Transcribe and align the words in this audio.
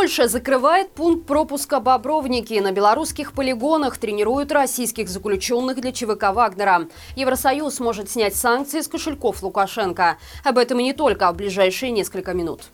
Польша 0.00 0.28
закрывает 0.28 0.92
пункт 0.92 1.26
пропуска 1.26 1.78
Бобровники. 1.78 2.58
На 2.58 2.72
белорусских 2.72 3.34
полигонах 3.34 3.98
тренируют 3.98 4.50
российских 4.50 5.10
заключенных 5.10 5.78
для 5.78 5.92
ЧВК 5.92 6.32
«Вагнера». 6.32 6.88
Евросоюз 7.16 7.80
может 7.80 8.08
снять 8.08 8.34
санкции 8.34 8.80
с 8.80 8.88
кошельков 8.88 9.42
Лукашенко. 9.42 10.16
Об 10.42 10.56
этом 10.56 10.80
и 10.80 10.84
не 10.84 10.94
только 10.94 11.30
в 11.30 11.36
ближайшие 11.36 11.92
несколько 11.92 12.32
минут. 12.32 12.70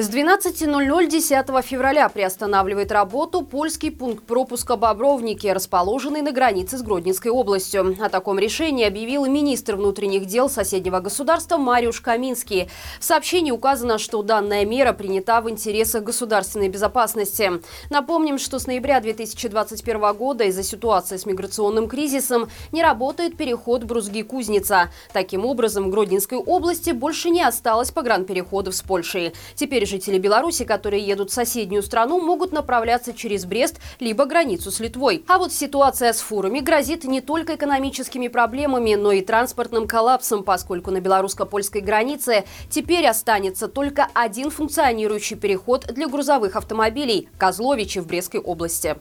С 0.00 0.08
12.00 0.08 1.08
10 1.08 1.64
февраля 1.64 2.08
приостанавливает 2.08 2.92
работу 2.92 3.42
польский 3.42 3.90
пункт 3.90 4.22
пропуска 4.22 4.76
Бобровники, 4.76 5.48
расположенный 5.48 6.22
на 6.22 6.30
границе 6.30 6.78
с 6.78 6.82
Гродненской 6.82 7.32
областью. 7.32 7.96
О 8.00 8.08
таком 8.08 8.38
решении 8.38 8.86
объявил 8.86 9.26
министр 9.26 9.74
внутренних 9.74 10.26
дел 10.26 10.48
соседнего 10.48 11.00
государства 11.00 11.56
Мариуш 11.56 12.00
Каминский. 12.00 12.70
В 13.00 13.04
сообщении 13.04 13.50
указано, 13.50 13.98
что 13.98 14.22
данная 14.22 14.64
мера 14.64 14.92
принята 14.92 15.40
в 15.40 15.50
интересах 15.50 16.04
государственной 16.04 16.68
безопасности. 16.68 17.50
Напомним, 17.90 18.38
что 18.38 18.60
с 18.60 18.68
ноября 18.68 19.00
2021 19.00 20.14
года 20.14 20.44
из-за 20.44 20.62
ситуации 20.62 21.16
с 21.16 21.26
миграционным 21.26 21.88
кризисом 21.88 22.48
не 22.70 22.84
работает 22.84 23.36
переход 23.36 23.82
Брузги-Кузница. 23.82 24.90
Таким 25.12 25.44
образом, 25.44 25.86
в 25.86 25.90
Гродненской 25.90 26.38
области 26.38 26.92
больше 26.92 27.30
не 27.30 27.42
осталось 27.42 27.90
погранпереходов 27.90 28.76
с 28.76 28.82
Польшей. 28.82 29.32
Теперь 29.56 29.87
жители 29.88 30.18
Беларуси, 30.18 30.64
которые 30.64 31.04
едут 31.04 31.30
в 31.30 31.34
соседнюю 31.34 31.82
страну, 31.82 32.20
могут 32.20 32.52
направляться 32.52 33.12
через 33.12 33.44
Брест 33.44 33.80
либо 33.98 34.24
границу 34.26 34.70
с 34.70 34.78
Литвой. 34.78 35.24
А 35.26 35.38
вот 35.38 35.52
ситуация 35.52 36.12
с 36.12 36.20
фурами 36.20 36.60
грозит 36.60 37.04
не 37.04 37.20
только 37.20 37.56
экономическими 37.56 38.28
проблемами, 38.28 38.94
но 38.94 39.10
и 39.12 39.22
транспортным 39.22 39.88
коллапсом, 39.88 40.44
поскольку 40.44 40.90
на 40.90 41.00
белорусско-польской 41.00 41.80
границе 41.80 42.44
теперь 42.70 43.06
останется 43.06 43.66
только 43.66 44.08
один 44.14 44.50
функционирующий 44.50 45.36
переход 45.36 45.86
для 45.86 46.06
грузовых 46.06 46.54
автомобилей– 46.54 47.28
Козловичи 47.38 47.98
в 47.98 48.06
Брестской 48.06 48.40
области. 48.40 48.96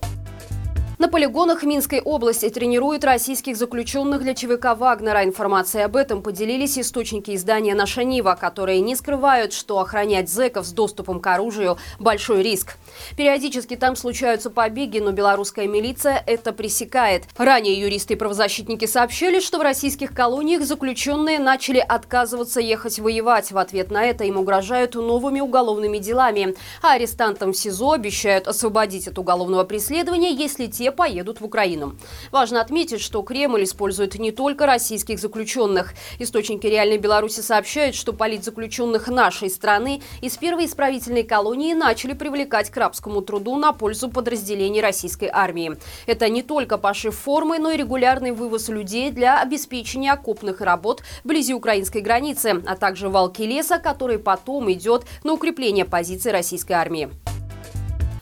На 1.00 1.10
полигонах 1.10 1.62
Минской 1.62 2.02
области 2.02 2.50
тренируют 2.50 3.04
российских 3.04 3.56
заключенных 3.56 4.24
для 4.24 4.34
ЧВК 4.34 4.76
«Вагнера». 4.76 5.24
Информацией 5.24 5.84
об 5.84 5.96
этом 5.96 6.24
поделились 6.24 6.80
источники 6.80 7.36
издания 7.36 7.76
«Наша 7.76 8.04
Нива», 8.04 8.36
которые 8.40 8.80
не 8.80 8.96
скрывают, 8.96 9.54
что 9.54 9.80
охранять 9.80 10.28
зэков 10.28 10.66
с 10.66 10.72
доступом 10.72 11.20
к 11.20 11.28
оружию– 11.28 11.78
большой 12.00 12.42
риск. 12.42 12.78
Периодически 13.16 13.76
там 13.76 13.96
случаются 13.96 14.50
побеги, 14.50 14.98
но 14.98 15.12
белорусская 15.12 15.68
милиция 15.68 16.24
это 16.26 16.52
пресекает. 16.52 17.26
Ранее 17.38 17.80
юристы 17.80 18.16
и 18.16 18.18
правозащитники 18.18 18.86
сообщили, 18.86 19.40
что 19.40 19.60
в 19.60 19.62
российских 19.62 20.16
колониях 20.16 20.64
заключенные 20.64 21.38
начали 21.38 21.78
отказываться 21.78 22.60
ехать 22.60 22.98
воевать. 22.98 23.52
В 23.52 23.60
ответ 23.60 23.92
на 23.92 24.04
это 24.04 24.24
им 24.24 24.38
угрожают 24.38 24.96
новыми 24.96 25.42
уголовными 25.42 26.00
делами. 26.00 26.56
А 26.82 26.94
арестантам 26.94 27.54
в 27.54 27.58
СИЗО 27.58 27.92
обещают 27.92 28.48
освободить 28.48 29.08
от 29.08 29.20
уголовного 29.20 29.64
преследования, 29.64 30.34
если 30.34 30.66
те 30.66 30.87
все 30.88 30.92
поедут 30.94 31.42
в 31.42 31.46
Украину. 31.46 31.98
Важно 32.32 32.62
отметить, 32.62 33.02
что 33.02 33.22
Кремль 33.22 33.66
использует 33.66 34.16
не 34.16 34.32
только 34.32 34.66
российских 34.66 35.20
заключенных. 35.20 35.94
Источники 36.18 36.66
«Реальной 36.66 36.98
Беларуси» 36.98 37.42
сообщают, 37.42 37.94
что 37.94 38.14
политзаключенных 38.14 39.10
нашей 39.10 39.50
страны 39.50 40.02
из 40.22 40.38
первой 40.38 40.66
исправительной 40.66 41.24
колонии 41.24 41.74
начали 41.74 42.14
привлекать 42.14 42.70
к 42.70 42.78
рабскому 42.78 43.22
труду 43.22 43.58
на 43.58 43.74
пользу 43.74 44.10
подразделений 44.10 44.80
российской 44.80 45.30
армии. 45.30 45.76
Это 46.06 46.30
не 46.30 46.42
только 46.42 46.78
пошив 46.78 47.14
формы, 47.14 47.60
но 47.60 47.72
и 47.72 47.78
регулярный 47.78 48.32
вывоз 48.32 48.70
людей 48.70 49.12
для 49.12 49.42
обеспечения 49.42 50.14
окопных 50.14 50.62
работ 50.62 51.04
вблизи 51.26 51.54
украинской 51.54 52.02
границы, 52.02 52.64
а 52.66 52.78
также 52.78 53.10
валки 53.10 53.42
леса, 53.42 53.78
который 53.78 54.20
потом 54.20 54.72
идет 54.72 55.04
на 55.26 55.34
укрепление 55.34 55.84
позиций 55.84 56.32
российской 56.32 56.74
армии. 56.74 57.10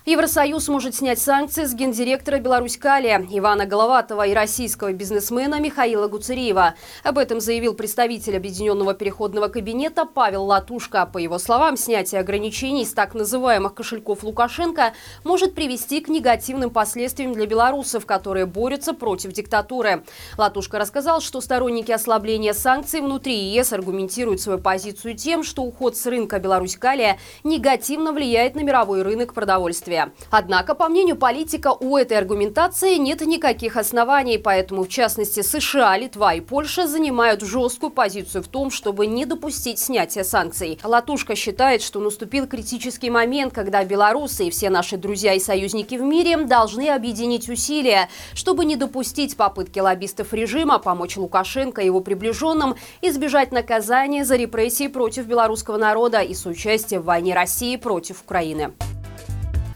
Евросоюз 0.06 0.68
может 0.68 0.94
снять 0.94 1.18
санкции 1.18 1.64
с 1.64 1.74
гендиректора 1.74 2.38
Беларусь-Калия 2.38 3.26
Ивана 3.28 3.66
Головатова 3.66 4.28
и 4.28 4.36
российского 4.36 4.94
бизнесмена 4.94 5.60
Михаила 5.60 6.08
Гуцериева. 6.08 6.76
Об 7.04 7.18
этом 7.18 7.40
заявил 7.40 7.74
представитель 7.74 8.38
Объединенного 8.38 8.94
переходного 8.94 9.48
кабинета 9.48 10.06
Павел 10.06 10.44
Латушка. 10.44 11.08
По 11.12 11.18
его 11.18 11.40
словам, 11.40 11.76
снятие 11.76 12.22
ограничений 12.22 12.86
с 12.86 12.94
так 12.94 13.16
называемых 13.16 13.74
кошельков 13.74 14.22
Лукашенко 14.22 14.94
может 15.24 15.56
привести 15.56 16.02
к 16.02 16.08
негативным 16.08 16.70
последствиям 16.70 17.34
для 17.34 17.48
белорусов, 17.48 18.06
которые 18.06 18.46
борются 18.46 18.94
против 18.94 19.32
диктатуры. 19.32 20.04
Латушка 20.38 20.78
рассказал, 20.78 21.20
что 21.20 21.42
сторонники 21.42 21.92
ослабления 21.92 22.54
санкций 22.54 23.02
внутри 23.02 23.34
ЕС 23.34 23.74
аргументируют 23.74 24.40
свою 24.40 24.60
позицию 24.60 25.16
тем, 25.16 25.44
что 25.44 25.64
уход 25.64 25.98
с 25.98 26.06
рынка 26.06 26.38
Беларусь-Калия 26.38 27.18
негативно 27.44 28.14
влияет 28.14 28.54
на 28.54 28.60
мировой 28.60 29.02
рынок 29.02 29.34
продовольствия 29.34 29.95
действия. 29.96 30.12
Однако, 30.30 30.76
по 30.76 30.90
мнению 30.90 31.16
политика, 31.16 31.74
у 31.80 31.98
этой 31.98 32.18
аргументации 32.18 32.96
нет 32.96 33.22
никаких 33.22 33.78
оснований, 33.78 34.38
поэтому, 34.38 34.84
в 34.84 34.90
частности, 34.90 35.42
США, 35.42 35.98
Литва 35.98 36.34
и 36.34 36.42
Польша 36.42 36.88
занимают 36.88 37.42
жесткую 37.42 37.92
позицию 37.92 38.44
в 38.44 38.48
том, 38.48 38.72
чтобы 38.72 39.08
не 39.08 39.26
допустить 39.26 39.80
снятия 39.80 40.24
санкций. 40.24 40.80
Латушка 40.84 41.36
считает, 41.36 41.82
что 41.82 42.00
наступил 42.00 42.48
критический 42.48 43.10
момент, 43.10 43.54
когда 43.54 43.84
белорусы 43.84 44.48
и 44.48 44.50
все 44.50 44.70
наши 44.70 44.98
друзья 44.98 45.34
и 45.34 45.40
союзники 45.40 45.96
в 45.96 46.02
мире 46.02 46.38
должны 46.38 46.90
объединить 46.90 47.50
усилия, 47.50 48.10
чтобы 48.34 48.66
не 48.66 48.76
допустить 48.76 49.38
попытки 49.38 49.80
лоббистов 49.80 50.34
режима 50.34 50.80
помочь 50.80 51.18
Лукашенко 51.18 51.82
и 51.82 51.86
его 51.86 52.02
приближенным 52.02 52.76
избежать 53.02 53.52
наказания 53.52 54.26
за 54.26 54.36
репрессии 54.36 54.88
против 54.88 55.26
белорусского 55.26 55.78
народа 55.78 56.20
и 56.20 56.34
соучастие 56.34 57.00
в 57.00 57.06
войне 57.06 57.34
России 57.34 57.76
против 57.78 58.22
Украины. 58.22 58.74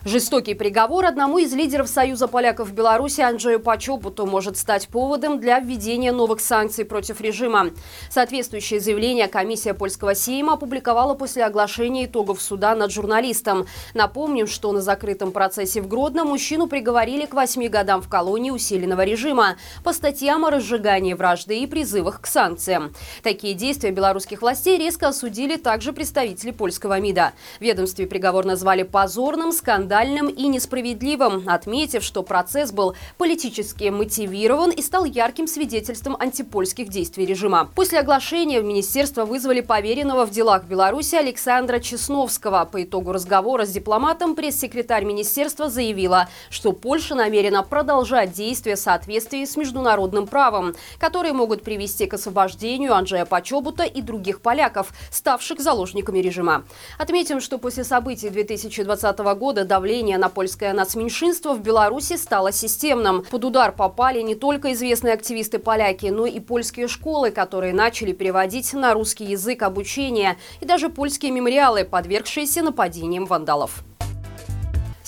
Жестокий 0.09 0.55
приговор 0.55 1.05
одному 1.05 1.37
из 1.37 1.53
лидеров 1.53 1.87
Союза 1.87 2.27
поляков 2.27 2.69
в 2.69 2.73
Беларуси 2.73 3.21
Анджею 3.21 3.59
Пачопуту 3.59 4.25
может 4.25 4.57
стать 4.57 4.87
поводом 4.87 5.39
для 5.39 5.59
введения 5.59 6.11
новых 6.11 6.39
санкций 6.39 6.83
против 6.83 7.21
режима. 7.21 7.69
Соответствующее 8.09 8.79
заявление 8.79 9.27
комиссия 9.27 9.75
польского 9.75 10.15
Сейма 10.15 10.53
опубликовала 10.53 11.13
после 11.13 11.45
оглашения 11.45 12.05
итогов 12.05 12.41
суда 12.41 12.73
над 12.73 12.91
журналистом. 12.91 13.67
Напомним, 13.93 14.47
что 14.47 14.71
на 14.71 14.81
закрытом 14.81 15.31
процессе 15.31 15.79
в 15.79 15.87
Гродно 15.87 16.25
мужчину 16.25 16.65
приговорили 16.65 17.27
к 17.27 17.35
восьми 17.35 17.69
годам 17.69 18.01
в 18.01 18.09
колонии 18.09 18.49
усиленного 18.49 19.03
режима 19.03 19.57
по 19.83 19.93
статьям 19.93 20.43
о 20.43 20.49
разжигании 20.49 21.13
вражды 21.13 21.59
и 21.59 21.67
призывах 21.67 22.19
к 22.21 22.25
санкциям. 22.25 22.95
Такие 23.21 23.53
действия 23.53 23.91
белорусских 23.91 24.41
властей 24.41 24.79
резко 24.79 25.09
осудили 25.09 25.55
также 25.55 25.93
представители 25.93 26.49
польского 26.49 26.99
МИДа. 26.99 27.33
В 27.59 27.61
ведомстве 27.61 28.07
приговор 28.07 28.45
назвали 28.45 28.81
позорным, 28.81 29.51
скандальным 29.51 29.98
скандальным 29.99 30.27
и 30.27 30.47
несправедливым, 30.47 31.43
отметив, 31.47 32.03
что 32.03 32.23
процесс 32.23 32.71
был 32.71 32.95
политически 33.17 33.89
мотивирован 33.89 34.71
и 34.71 34.81
стал 34.81 35.05
ярким 35.05 35.47
свидетельством 35.47 36.15
антипольских 36.19 36.89
действий 36.89 37.25
режима. 37.25 37.69
После 37.75 37.99
оглашения 37.99 38.61
в 38.61 38.63
министерство 38.63 39.25
вызвали 39.25 39.61
поверенного 39.61 40.25
в 40.25 40.31
делах 40.31 40.63
Беларуси 40.63 41.15
Александра 41.15 41.79
Чесновского. 41.79 42.67
По 42.71 42.83
итогу 42.83 43.11
разговора 43.11 43.65
с 43.65 43.71
дипломатом 43.71 44.35
пресс-секретарь 44.35 45.03
министерства 45.03 45.69
заявила, 45.69 46.29
что 46.49 46.71
Польша 46.71 47.15
намерена 47.15 47.63
продолжать 47.63 48.31
действия 48.31 48.75
в 48.75 48.79
соответствии 48.79 49.43
с 49.43 49.57
международным 49.57 50.27
правом, 50.27 50.75
которые 50.97 51.33
могут 51.33 51.63
привести 51.63 52.05
к 52.05 52.13
освобождению 52.13 52.93
Анджея 52.93 53.25
Почобута 53.25 53.83
и 53.83 54.01
других 54.01 54.41
поляков, 54.41 54.93
ставших 55.11 55.59
заложниками 55.59 56.19
режима. 56.19 56.63
Отметим, 56.97 57.41
что 57.41 57.57
после 57.57 57.83
событий 57.83 58.29
2020 58.29 59.19
года 59.19 59.65
до 59.65 59.78
давление 59.79 60.17
на 60.17 60.27
польское 60.27 60.73
нацменьшинство 60.73 61.53
в 61.53 61.61
Беларуси 61.61 62.17
стало 62.17 62.51
системным. 62.51 63.23
Под 63.31 63.45
удар 63.45 63.71
попали 63.71 64.21
не 64.21 64.35
только 64.35 64.73
известные 64.73 65.13
активисты-поляки, 65.13 66.07
но 66.07 66.25
и 66.25 66.41
польские 66.41 66.89
школы, 66.89 67.31
которые 67.31 67.73
начали 67.73 68.11
переводить 68.11 68.73
на 68.73 68.93
русский 68.93 69.23
язык 69.23 69.63
обучения, 69.63 70.35
и 70.59 70.65
даже 70.65 70.89
польские 70.89 71.31
мемориалы, 71.31 71.85
подвергшиеся 71.85 72.61
нападениям 72.61 73.25
вандалов. 73.25 73.85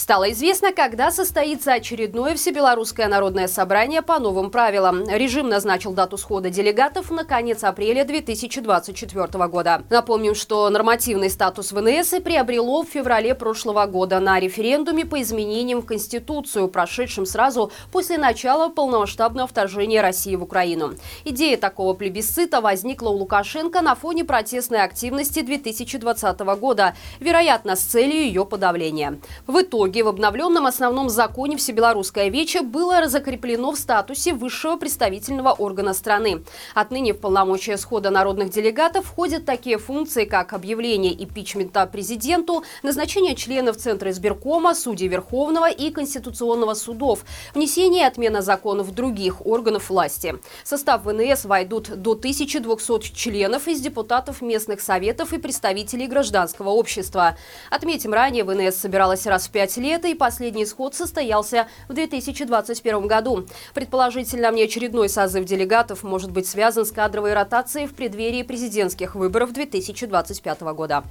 Стало 0.02 0.32
известно, 0.32 0.74
когда 0.74 1.12
состоится 1.12 1.74
очередное 1.74 2.34
Всебелорусское 2.34 3.08
народное 3.08 3.48
собрание 3.48 4.02
по 4.02 4.18
новым 4.18 4.50
правилам. 4.50 5.08
Режим 5.08 5.48
назначил 5.48 5.94
дату 5.94 6.18
схода 6.18 6.50
делегатов 6.50 7.12
на 7.12 7.24
конец 7.24 7.64
апреля 7.64 8.04
2024 8.04 9.48
года. 9.48 9.84
Напомним, 9.92 10.34
что 10.34 10.68
нормативный 10.72 11.30
статус 11.30 11.72
ВНС 11.72 12.16
приобрело 12.24 12.82
в 12.82 12.88
феврале 12.88 13.36
прошлого 13.36 13.86
года 13.86 14.20
на 14.20 14.40
референдуме 14.40 15.06
по 15.06 15.22
изменениям 15.22 15.84
в 15.84 15.86
Конституцию, 15.86 16.68
прошедшем 16.68 17.28
сразу 17.28 17.72
после 17.92 18.18
начала 18.18 18.70
полномасштабного 18.70 19.48
вторжения 19.48 20.02
России 20.02 20.36
в 20.36 20.42
Украину. 20.42 20.96
Идея 21.26 21.58
такого 21.58 21.94
плебисцита 21.94 22.60
возникла 22.60 23.10
у 23.10 23.18
Лукашенко 23.18 23.82
на 23.82 23.94
фоне 23.94 24.26
протестной 24.26 24.82
активности 24.82 25.42
2020 25.42 26.40
года, 26.60 26.96
вероятно, 27.20 27.76
с 27.76 27.82
целью 27.82 28.22
ее 28.22 28.46
подавления. 28.48 29.20
В 29.46 29.62
итоге 29.62 29.91
итоге 29.92 30.04
в 30.04 30.08
обновленном 30.08 30.68
основном 30.68 31.10
законе 31.10 31.58
Всебелорусское 31.58 32.30
Вече 32.30 32.62
было 32.62 33.10
закреплено 33.10 33.74
в 33.74 33.78
статусе 33.78 34.34
высшего 34.34 34.78
представительного 34.78 35.52
органа 35.52 35.94
страны. 35.94 36.44
Отныне 36.74 37.14
в 37.14 37.20
полномочия 37.20 37.78
схода 37.78 38.10
народных 38.10 38.52
делегатов 38.52 39.06
входят 39.06 39.46
такие 39.46 39.78
функции, 39.78 40.24
как 40.24 40.54
объявление 40.54 41.14
импичмента 41.22 41.86
президенту, 41.88 42.64
назначение 42.84 43.36
членов 43.36 43.76
Центра 43.76 44.12
избиркома, 44.12 44.76
судей 44.76 45.10
Верховного 45.10 45.70
и 45.70 45.92
Конституционного 45.92 46.74
судов, 46.74 47.26
внесение 47.54 48.04
и 48.04 48.08
отмена 48.08 48.42
законов 48.42 48.94
других 48.94 49.46
органов 49.46 49.90
власти. 49.90 50.36
В 50.64 50.68
состав 50.70 51.04
ВНС 51.04 51.44
войдут 51.44 51.90
до 52.02 52.12
1200 52.12 53.14
членов 53.14 53.68
из 53.68 53.82
депутатов 53.82 54.42
местных 54.42 54.80
советов 54.80 55.34
и 55.34 55.38
представителей 55.38 56.08
гражданского 56.08 56.70
общества. 56.70 57.36
Отметим, 57.70 58.14
ранее 58.14 58.46
ВНС 58.46 58.78
собиралась 58.78 59.26
раз 59.26 59.48
в 59.48 59.52
пять 59.52 59.81
лет, 59.82 60.06
и 60.06 60.16
последний 60.16 60.66
сход 60.66 60.96
состоялся 60.96 61.68
в 61.90 61.94
2021 61.94 63.08
году. 63.08 63.46
Предположительно, 63.74 64.52
внеочередной 64.52 65.10
созыв 65.10 65.46
делегатов 65.46 66.04
может 66.04 66.32
быть 66.32 66.48
связан 66.48 66.86
с 66.86 66.92
кадровой 66.92 67.34
ротацией 67.34 67.88
в 67.88 67.96
преддверии 67.96 68.44
президентских 68.44 69.16
выборов 69.16 69.52
2025 69.52 70.62
года. 70.62 71.04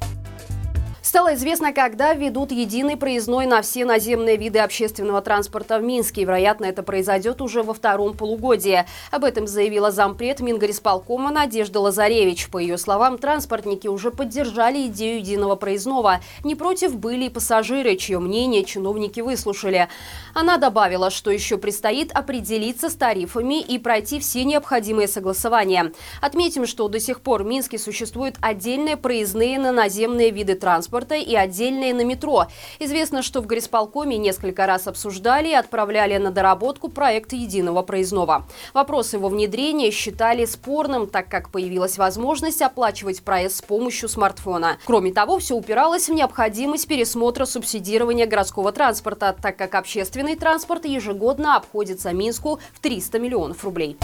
Стало 1.11 1.35
известно, 1.35 1.73
когда 1.73 2.15
введут 2.15 2.53
единый 2.53 2.97
проездной 2.97 3.45
на 3.45 3.63
все 3.63 3.85
наземные 3.85 4.37
виды 4.37 4.61
общественного 4.61 5.21
транспорта 5.21 5.81
в 5.81 5.83
Минске. 5.83 6.23
Вероятно, 6.23 6.67
это 6.67 6.85
произойдет 6.85 7.43
уже 7.43 7.65
во 7.65 7.75
втором 7.75 8.17
полугодии. 8.17 8.87
Об 9.11 9.25
этом 9.25 9.49
заявила 9.49 9.91
зампред 9.91 10.39
Мингорисполкома 10.39 11.33
Надежда 11.33 11.81
Лазаревич. 11.81 12.49
По 12.49 12.59
ее 12.59 12.79
словам, 12.79 13.19
транспортники 13.19 13.89
уже 13.89 14.13
поддержали 14.13 14.87
идею 14.87 15.19
единого 15.19 15.57
проездного. 15.57 16.21
Не 16.45 16.55
против 16.55 16.95
были 16.95 17.25
и 17.25 17.29
пассажиры, 17.29 17.97
чье 17.97 18.21
мнение 18.21 18.63
чиновники 18.63 19.19
выслушали. 19.19 19.89
Она 20.33 20.59
добавила, 20.59 21.11
что 21.11 21.33
еще 21.33 21.59
предстоит 21.59 22.13
определиться 22.13 22.89
с 22.89 22.95
тарифами 22.95 23.61
и 23.61 23.81
пройти 23.81 24.21
все 24.21 24.45
необходимые 24.45 25.09
согласования. 25.09 25.93
Отметим, 26.21 26.69
что 26.69 26.87
до 26.87 27.01
сих 27.01 27.21
пор 27.21 27.43
в 27.43 27.47
Минске 27.47 27.79
существуют 27.79 28.37
отдельные 28.41 28.97
проездные 28.97 29.59
на 29.59 29.73
наземные 29.73 30.31
виды 30.31 30.55
транспорта 30.55 31.00
транспорта 31.01 31.15
и 31.15 31.35
отдельные 31.35 31.95
на 31.95 32.03
метро. 32.03 32.47
Известно, 32.79 33.23
что 33.23 33.41
в 33.41 33.47
горисполкоме 33.47 34.17
несколько 34.19 34.67
раз 34.67 34.87
обсуждали 34.87 35.49
и 35.49 35.55
отправляли 35.55 36.17
на 36.19 36.31
доработку 36.31 36.89
проект 36.89 37.33
единого 37.33 37.83
проездного. 37.83 38.47
Вопрос 38.75 39.13
его 39.13 39.29
внедрения 39.29 39.91
считали 39.91 40.45
спорным, 40.45 41.07
так 41.07 41.29
как 41.29 41.51
появилась 41.51 41.99
возможность 41.99 42.63
оплачивать 42.63 43.23
проезд 43.23 43.57
с 43.57 43.63
помощью 43.63 44.09
смартфона. 44.09 44.79
Кроме 44.85 45.13
того, 45.13 45.39
все 45.39 45.55
упиралось 45.55 46.09
в 46.09 46.13
необходимость 46.13 46.89
пересмотра 46.89 47.45
субсидирования 47.45 48.27
городского 48.27 48.73
транспорта, 48.73 49.37
так 49.41 49.57
как 49.57 49.75
общественный 49.75 50.37
транспорт 50.37 50.85
ежегодно 50.85 51.57
обходится 51.57 52.13
Минску 52.13 52.61
в 52.73 52.81
300 52.81 53.19
миллионов 53.19 53.65
рублей. 53.65 53.97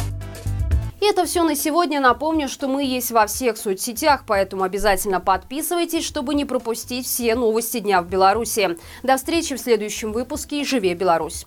И 1.00 1.06
это 1.06 1.26
все 1.26 1.42
на 1.42 1.54
сегодня. 1.54 2.00
Напомню, 2.00 2.48
что 2.48 2.68
мы 2.68 2.84
есть 2.84 3.10
во 3.10 3.26
всех 3.26 3.58
соцсетях, 3.58 4.24
поэтому 4.26 4.62
обязательно 4.62 5.20
подписывайтесь, 5.20 6.04
чтобы 6.04 6.34
не 6.34 6.46
пропустить 6.46 7.06
все 7.06 7.34
новости 7.34 7.80
дня 7.80 8.00
в 8.00 8.08
Беларуси. 8.08 8.78
До 9.02 9.16
встречи 9.16 9.54
в 9.54 9.60
следующем 9.60 10.12
выпуске 10.12 10.64
«Живе 10.64 10.94
Беларусь». 10.94 11.44